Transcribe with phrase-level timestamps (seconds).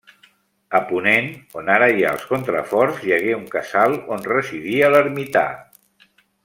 [0.77, 1.27] A ponent,
[1.61, 5.49] on ara hi ha els contraforts, hi hagué un casal on residia l'ermità.